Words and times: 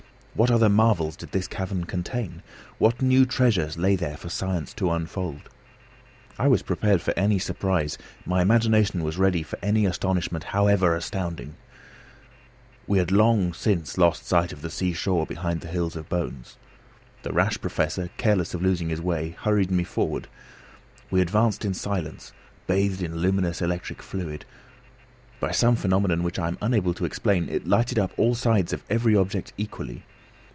What 0.33 0.49
other 0.49 0.69
marvels 0.69 1.17
did 1.17 1.33
this 1.33 1.45
cavern 1.49 1.83
contain? 1.83 2.41
What 2.77 3.01
new 3.01 3.25
treasures 3.25 3.77
lay 3.77 3.97
here 3.97 4.15
for 4.15 4.29
science 4.29 4.73
to 4.75 4.89
unfold? 4.89 5.49
I 6.39 6.47
was 6.47 6.61
prepared 6.61 7.01
for 7.01 7.13
any 7.19 7.37
surprise, 7.37 7.97
my 8.25 8.41
imagination 8.41 9.03
was 9.03 9.17
ready 9.17 9.43
for 9.43 9.59
any 9.61 9.85
astonishment 9.85 10.45
however 10.45 10.95
astounding. 10.95 11.55
We 12.87 12.97
had 12.99 13.11
long 13.11 13.53
lost 13.97 14.25
sight 14.25 14.53
of 14.53 14.61
the 14.61 14.69
sea 14.69 14.93
shore 14.93 15.25
behind 15.25 15.59
the 15.59 15.67
hills 15.67 15.97
of 15.97 16.07
bones. 16.07 16.57
The 17.23 17.33
rash 17.33 17.59
Professor, 17.59 18.09
careless 18.15 18.53
of 18.53 18.61
losing 18.61 18.87
his 18.87 19.01
way, 19.01 19.31
hurried 19.41 19.69
me 19.69 19.83
forward. 19.83 20.29
We 21.11 21.19
advanced 21.19 21.65
in 21.65 21.73
silence, 21.73 22.31
bathed 22.67 23.01
in 23.03 23.17
luminous 23.17 23.61
electric 23.61 24.01
fluid. 24.01 24.45
By 25.41 25.51
some 25.51 25.75
phenomenon 25.75 26.23
which 26.23 26.39
I 26.39 26.47
am 26.47 26.57
unable 26.61 26.93
to 26.93 27.05
explain, 27.05 27.49
it 27.49 27.67
lighted 27.67 27.99
up 27.99 28.13
all 28.15 28.33
sides 28.33 28.71
of 28.71 28.81
every 28.89 29.13
object 29.13 29.51
equally. 29.57 30.05